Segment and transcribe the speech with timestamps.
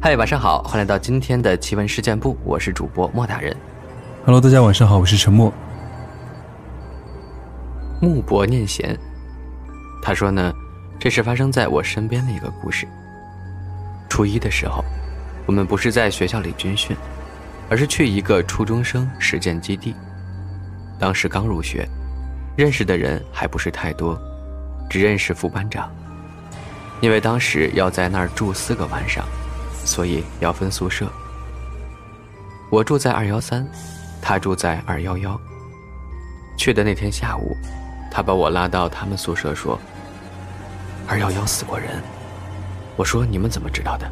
[0.00, 3.56] 嗨，晚上好，欢迎来到今天的奇闻事件部，我是主播莫大人。
[4.24, 5.52] Hello，大家晚上好，我是陈默。
[8.00, 8.98] 木伯念贤，
[10.02, 10.52] 他说呢，
[10.98, 12.86] 这是发生在我身边的一个故事。
[14.08, 14.84] 初一的时候，
[15.46, 16.94] 我们不是在学校里军训，
[17.70, 19.94] 而是去一个初中生实践基地。
[20.98, 21.88] 当时刚入学，
[22.56, 24.20] 认识的人还不是太多，
[24.90, 25.90] 只认识副班长。
[27.00, 29.24] 因为当时要在那儿住四个晚上。
[29.86, 31.06] 所以要分宿舍。
[32.70, 33.68] 我住在二幺三，
[34.22, 35.38] 他住在二幺幺。
[36.56, 37.54] 去的那天下午，
[38.10, 39.78] 他把我拉到他们宿舍说
[41.06, 42.02] ：“二幺幺死过人。”
[42.96, 44.10] 我说：“你们怎么知道的？”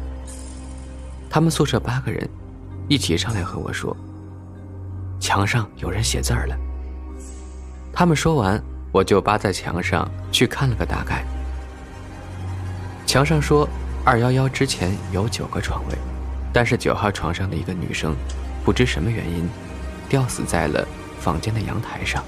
[1.27, 2.29] 他们宿舍八个人，
[2.87, 3.97] 一起上来和我说
[5.19, 6.55] ：“墙上有人写字儿了。”
[7.91, 11.25] 他们说完，我就扒在墙上去看了个大概。
[13.13, 13.69] 墙上说。
[14.03, 15.95] 二幺幺之前有九个床位，
[16.51, 18.15] 但是九号床上的一个女生，
[18.65, 19.47] 不知什么原因，
[20.09, 20.85] 吊死在了
[21.19, 22.23] 房间的阳台上。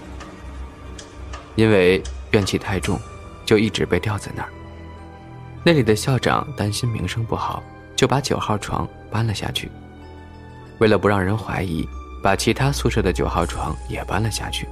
[1.55, 2.99] 因为怨气太重，
[3.45, 4.49] 就一直被吊在那儿。
[5.63, 7.63] 那里的校长担心名声不好，
[7.95, 9.69] 就把九号床搬了下去。
[10.77, 11.85] 为了不让人怀疑，
[12.21, 14.67] 把其他宿舍的九号床也搬了下去。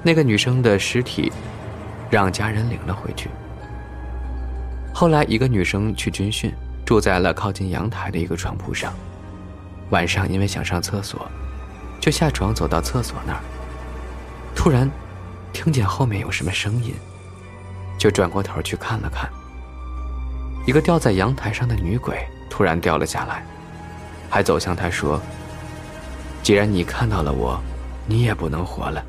[0.00, 1.30] 那个女生的尸体，
[2.08, 3.28] 让家人领了回去。
[4.92, 6.52] 后来，一个女生去军训，
[6.84, 8.92] 住在了靠近阳台的一个床铺上。
[9.90, 11.30] 晚上，因为想上厕所，
[12.00, 13.40] 就下床走到厕所那儿。
[14.56, 14.90] 突然，
[15.52, 16.92] 听见后面有什么声音，
[17.96, 19.30] 就转过头去看了看。
[20.66, 23.46] 一个吊在阳台上的女鬼突然掉了下来，
[24.28, 25.20] 还走向他说
[26.42, 27.58] ：“既然你看到了我，
[28.06, 29.02] 你也不能活了。”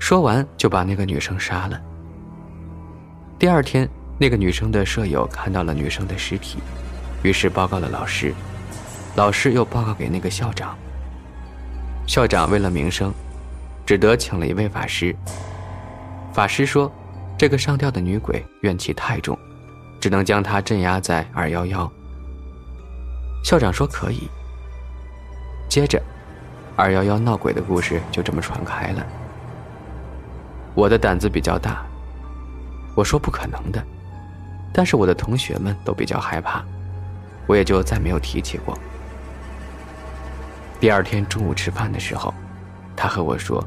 [0.00, 1.78] 说完，就把那个女生杀了。
[3.38, 3.86] 第二天。
[4.18, 6.58] 那个女生的舍友看到了女生的尸体，
[7.22, 8.32] 于是报告了老师，
[9.16, 10.76] 老师又报告给那个校长。
[12.06, 13.12] 校长为了名声，
[13.84, 15.14] 只得请了一位法师。
[16.32, 16.90] 法师说
[17.36, 19.36] ：“这个上吊的女鬼怨气太重，
[20.00, 21.90] 只能将她镇压在二幺幺。”
[23.44, 24.28] 校长说：“可以。”
[25.68, 26.00] 接着，
[26.76, 29.06] 二幺幺闹鬼的故事就这么传开了。
[30.74, 31.84] 我的胆子比较大，
[32.94, 33.84] 我说：“不可能的。”
[34.72, 36.64] 但是我的同学们都比较害怕，
[37.46, 38.78] 我也就再没有提起过。
[40.80, 42.32] 第二天中午吃饭的时候，
[42.96, 43.62] 他和我说：“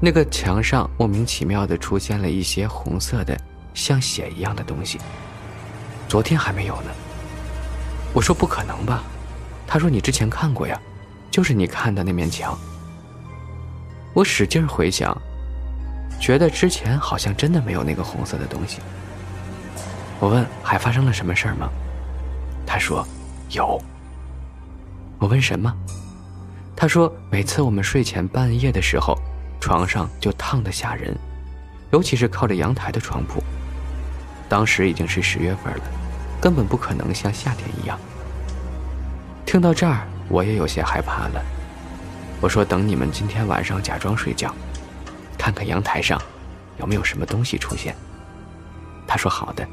[0.00, 3.36] 那个墙上莫名其妙的出现了一些红色的，
[3.74, 4.98] 像血一样的东西。
[6.08, 6.90] 昨天还没有呢。”
[8.14, 9.02] 我说：“不可能吧？”
[9.66, 10.80] 他说：“你之前看过呀，
[11.30, 12.56] 就是你看的那面墙。”
[14.14, 15.14] 我使劲回想，
[16.18, 18.80] 觉得之前好像真的没有那个红色的东西。
[20.20, 21.68] 我问还发生了什么事儿吗？
[22.66, 23.06] 他说
[23.50, 23.80] 有。
[25.18, 25.72] 我问什么？
[26.76, 29.16] 他说每次我们睡前半夜的时候，
[29.60, 31.16] 床上就烫得吓人，
[31.90, 33.42] 尤其是靠着阳台的床铺。
[34.48, 35.84] 当时已经是十月份了，
[36.40, 37.98] 根本不可能像夏天一样。
[39.46, 41.44] 听到这儿，我也有些害怕了。
[42.40, 44.54] 我说等你们今天晚上假装睡觉，
[45.36, 46.20] 看看阳台上
[46.78, 47.94] 有没有什么东西出现。
[49.06, 49.66] 他说好的。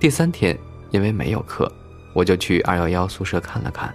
[0.00, 0.58] 第三天，
[0.92, 1.70] 因为没有课，
[2.14, 3.94] 我就去二幺幺宿舍看了看。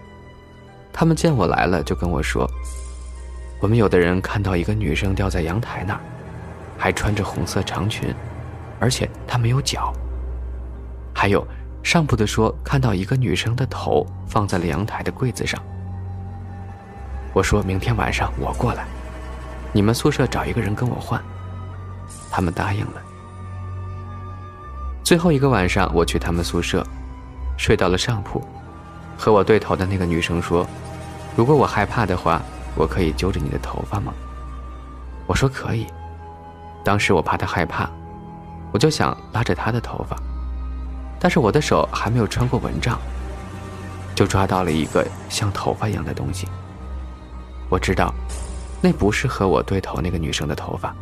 [0.94, 2.48] 他们见我来了，就跟我说
[3.60, 6.00] ：“我们有的人看到一个女生吊在阳台那儿，
[6.78, 8.14] 还穿着红色长裙，
[8.80, 9.92] 而且她没有脚。
[11.12, 11.44] 还有
[11.82, 15.60] 上铺的说看到一个女生的头放在了阳台的柜子上。”
[17.34, 18.86] 我说明天晚上我过来，
[19.74, 21.20] 你们宿舍找一个人跟我换。
[22.30, 23.02] 他们答应了。
[25.06, 26.84] 最后一个晚上，我去他们宿舍，
[27.58, 28.44] 睡到了上铺，
[29.16, 30.66] 和我对头的那个女生说
[31.38, 32.42] ：“如果我害怕的话，
[32.76, 34.12] 我可以揪着你的头发吗？”
[35.28, 35.86] 我说可以。
[36.84, 37.88] 当时我怕她害怕，
[38.72, 40.18] 我就想拉着她的头发，
[41.19, 43.00] 但是我的手还没有穿过蚊帐，
[44.16, 46.48] 就抓到了一个像头发一样的东西。
[47.69, 48.12] 我知道，
[48.81, 50.96] 那不是和我对头那个女生的头发，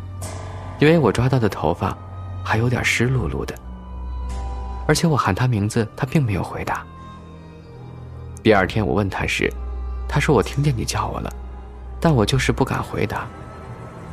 [0.78, 1.96] 因为我抓到的头发
[2.44, 3.54] 还有点湿漉漉的。
[4.86, 6.84] 而且我喊他名字，他并没有回答。
[8.42, 9.50] 第二天我问他时，
[10.06, 11.32] 他说：“我听见你叫我了，
[12.00, 13.26] 但我就是不敢回答。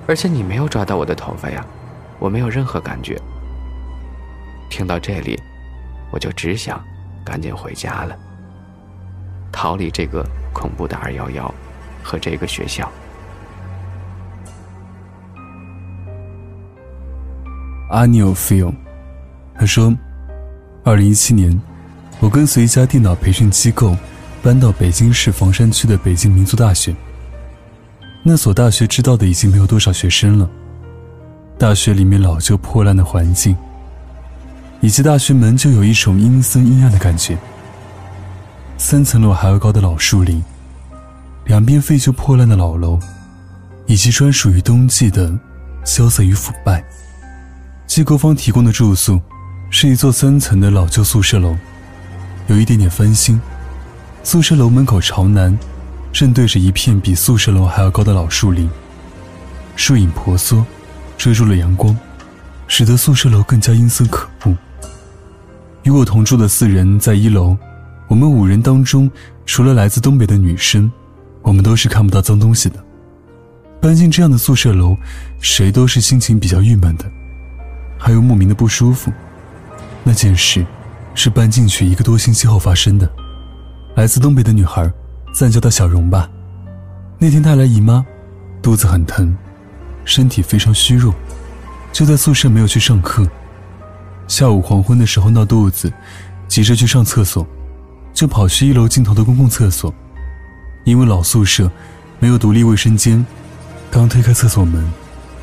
[0.08, 1.66] 而且你没有抓到我的头发呀，
[2.20, 3.20] 我没有任何感觉。”
[4.72, 5.38] 听到这里，
[6.12, 6.82] 我就只想
[7.26, 8.18] 赶紧回家了，
[9.52, 11.54] 逃离这个恐怖的二幺幺
[12.02, 12.90] 和这个学校。
[17.90, 18.72] 阿尼尔菲尔。
[19.54, 19.94] 他说，
[20.84, 21.62] 二零一七年，
[22.20, 23.96] 我跟随一家电脑培训机构
[24.42, 26.96] 搬到北京市房山区的北京民族大学。
[28.24, 30.50] 那所大学知道的已经没有多少学生了。
[31.60, 33.56] 大学里面老旧破烂的环境，
[34.80, 37.38] 以及大学门就有一种阴森阴暗的感觉。
[38.80, 40.44] 三层楼还要高的老树林，
[41.46, 43.00] 两边废旧破烂的老楼，
[43.86, 45.32] 以及专属于冬季的
[45.86, 46.84] 萧瑟与腐败。
[47.86, 49.22] 机构方提供的住宿
[49.74, 51.56] 是一座三层的老旧宿舍楼，
[52.48, 53.40] 有一点点翻新。
[54.22, 55.58] 宿舍楼门口朝南，
[56.12, 58.70] 正对着一片比宿舍楼还要高的老树林，
[59.78, 60.64] 树影婆娑，
[61.18, 61.98] 遮住了阳光，
[62.68, 64.54] 使得宿舍楼更加阴森可怖。
[65.84, 67.58] 与我同住的四人在一楼。
[68.10, 69.10] 我们五人当中，
[69.46, 70.92] 除了来自东北的女生，
[71.42, 72.76] 我们都是看不到脏东西的。
[73.80, 74.98] 搬进这样的宿舍楼，
[75.40, 77.10] 谁都是心情比较郁闷的，
[77.98, 79.10] 还有莫名的不舒服。
[80.04, 80.66] 那件事，
[81.14, 83.10] 是搬进去一个多星期后发生的。
[83.96, 84.92] 来自东北的女孩，
[85.34, 86.30] 暂叫她小荣吧。
[87.20, 88.06] 那天她来姨妈，
[88.62, 89.36] 肚子很疼，
[90.06, 91.14] 身体非常虚弱，
[91.92, 93.28] 就在宿舍没有去上课。
[94.28, 95.92] 下午黄昏的时候闹肚子，
[96.48, 97.46] 急着去上厕所。
[98.14, 99.92] 就跑去一楼尽头的公共厕所，
[100.84, 101.72] 因为老宿舍
[102.20, 103.26] 没有独立卫生间。
[103.90, 104.84] 刚推开厕所门，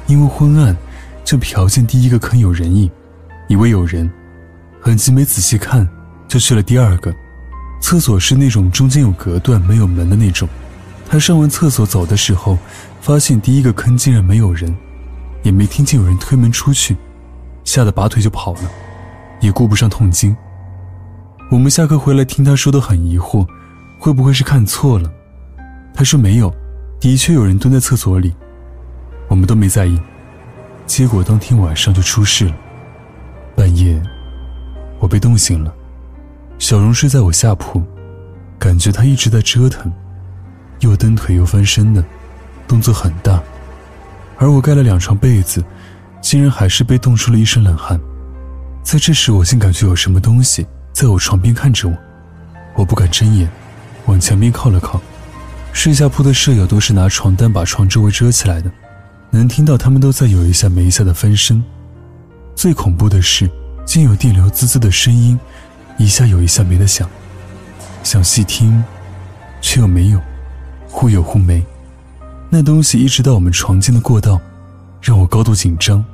[0.06, 0.76] 因为昏暗，
[1.24, 2.90] 就瞟见第一个坑有人影，
[3.48, 4.08] 以为有人，
[4.80, 5.88] 很急没仔细看，
[6.26, 7.14] 就去了第二个。
[7.80, 10.48] 厕所是那种中间有隔断、没有门的那种。
[11.08, 12.58] 他上完厕所走的时候，
[13.00, 14.74] 发现第一个坑竟然没有人，
[15.42, 16.96] 也没听见有人推门出去，
[17.64, 18.70] 吓得拔腿就跑了，
[19.40, 20.36] 也顾不上痛经。
[21.50, 23.46] 我们下课回来，听他说的很疑惑，
[23.98, 25.10] 会不会是看错了？
[25.94, 26.54] 他说没有，
[27.00, 28.34] 的确有人蹲在厕所里，
[29.28, 29.98] 我们都没在意。
[30.86, 32.56] 结果当天晚上就出事了。
[33.56, 34.02] 半夜，
[34.98, 35.72] 我被冻醒了，
[36.58, 37.82] 小荣睡在我下铺，
[38.58, 39.92] 感觉他一直在折腾，
[40.80, 42.04] 又蹬腿又翻身的，
[42.66, 43.42] 动作很大。
[44.36, 45.64] 而我盖了两床被子，
[46.20, 47.98] 竟然还是被冻出了一身冷汗。
[48.82, 50.66] 在这时，我竟感觉有什么东西。
[50.92, 51.96] 在我床边看着我，
[52.74, 53.48] 我不敢睁眼，
[54.06, 55.00] 往墙边靠了靠。
[55.72, 58.70] 睡下铺的舍友都是拿床单把床周围遮起来的，
[59.30, 61.62] 能听到他们都在有一下没一下的翻身。
[62.56, 63.48] 最恐怖的是，
[63.88, 65.40] 竟有电流滋滋的声音，
[65.96, 67.08] 一下有一下没的响。
[68.02, 68.84] 想细听，
[69.62, 70.20] 却又没有，
[70.90, 71.64] 忽有忽没。
[72.50, 74.38] 那东西一直到我们床间的过道，
[75.00, 76.04] 让我高度紧张。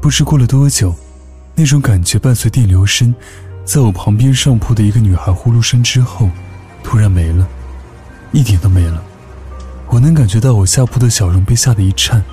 [0.00, 0.94] 不知过了多久，
[1.54, 3.14] 那种感觉伴随电流声。
[3.62, 6.30] 在我旁边上铺的一个女孩呼噜声之后，
[6.82, 7.46] 突然没了，
[8.32, 9.02] 一点都没了。
[9.88, 12.24] 我能感觉到我下铺的小荣被吓得一颤，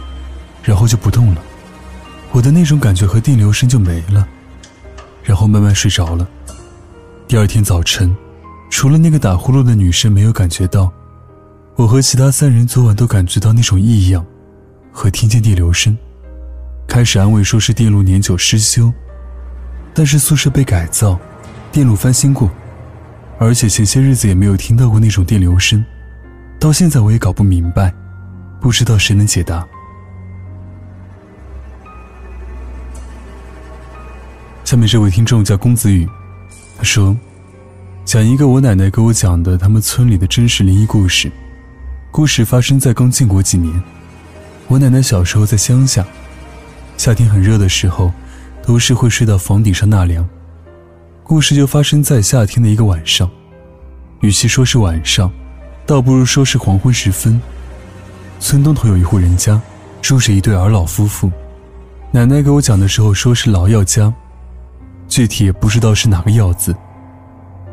[0.63, 1.41] 然后就不动了。
[2.31, 4.25] 我的那种感觉和电流声就没了，
[5.23, 6.27] 然后慢慢睡着了。
[7.27, 8.15] 第二天早晨，
[8.69, 10.91] 除了那个打呼噜的女生没有感觉到，
[11.75, 14.23] 我和其他三人昨晚都感觉到那种异样，
[14.91, 15.97] 和听见电流声，
[16.87, 18.93] 开始安慰说是电路年久失修。
[19.95, 21.19] 但是宿舍被改造，
[21.71, 22.49] 电路翻新过，
[23.39, 25.83] 而且前些日子也没有听到过那种电流声，
[26.59, 27.93] 到现在我也搞不明白，
[28.59, 29.67] 不知道谁能解答。
[34.73, 36.09] 下面这位听众叫公子宇，
[36.75, 37.15] 他说
[38.05, 41.31] ：“讲一个我奶奶给我讲的他们村里的真实灵异故事。
[42.09, 43.71] 故事发生在刚建国几年，
[44.67, 46.03] 我奶奶小时候在乡下，
[46.97, 48.11] 夏天很热的时候。”
[48.65, 50.27] 都是会睡到房顶上纳凉。
[51.21, 53.29] 故事就发生在夏天的一个晚上，
[54.21, 55.31] 与其说是晚上，
[55.85, 57.39] 倒不如说是黄昏时分。
[58.39, 59.61] 村东头有一户人家，
[60.01, 61.31] 住着一对儿老夫妇。
[62.09, 64.11] 奶奶给我讲的时候说是老药家，
[65.13, 66.75] 具体也不知道是哪个药字。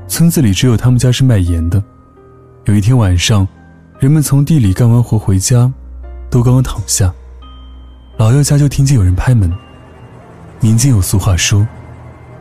[0.07, 1.83] 村子里只有他们家是卖盐的。
[2.67, 3.49] 有一天晚上，
[3.99, 5.73] 人们从地里干完活回家，
[6.29, 7.11] 都刚刚躺下，
[8.19, 9.51] 老药家就听见有人拍门。
[10.61, 11.67] 民间有俗话说：“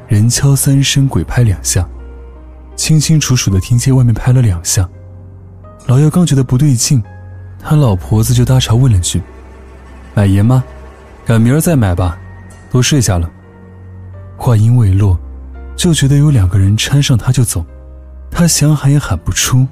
[0.09, 1.87] 人敲三声，鬼拍两下。”
[2.75, 4.85] 清清楚楚的听见外面拍了两下。
[5.85, 7.01] 老药刚觉得不对劲，
[7.57, 9.21] 他老婆子就搭茬问了句
[10.13, 10.61] ：“买盐吗？
[11.25, 12.19] 赶明儿再买吧，
[12.69, 13.31] 都睡下了。”
[14.39, 15.19] 话音未落，
[15.75, 17.63] 就觉得有两个人搀上他就走，
[18.31, 19.67] 他想喊也喊不出，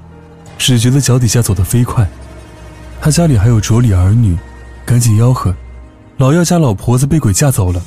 [0.58, 2.06] 只觉得脚底下走得飞快。
[3.00, 4.36] 他家里还有妯娌儿女，
[4.84, 5.54] 赶紧吆喝
[6.18, 7.82] ：“老药家老婆子被鬼架走了。”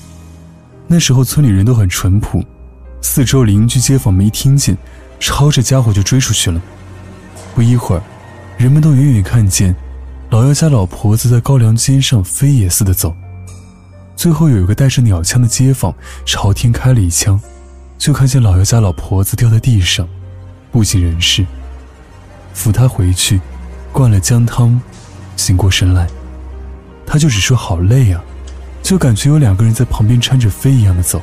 [0.88, 2.44] 那时候村里人都很淳朴，
[3.00, 4.76] 四周邻居街坊没听见，
[5.20, 6.60] 抄着家伙就追出去了。
[7.54, 8.02] 不一会儿，
[8.58, 9.76] 人们都远远看见
[10.32, 13.16] 老姚家老婆子在高粱肩上飞也似的走。
[14.22, 15.92] 最后有一个带着鸟枪的街坊
[16.28, 17.42] 朝天开了一枪，
[17.98, 20.08] 就看见老姚家老婆子掉在地上，
[20.72, 21.44] 不省人事。
[22.54, 23.42] 扶她回去，
[23.92, 24.80] 灌了姜汤，
[25.36, 26.08] 醒过神来，
[27.04, 28.24] 他就只说好累啊，
[28.84, 31.20] 就感觉有两个人在旁边搀着飞一样的走，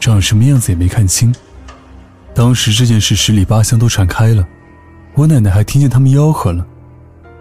[0.00, 1.32] 长什么样子也没看清。
[2.34, 4.44] 当时这件事十里八乡都传开了，
[5.14, 6.66] 我奶奶还听见他们吆喝了，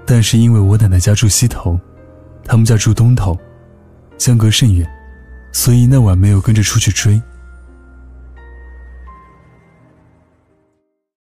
[0.06, 1.80] 但是因为我奶奶家住西头，
[2.46, 3.36] 他们家住东头。
[4.20, 4.88] 相隔甚远，
[5.52, 7.20] 所以那晚没有跟着出去追。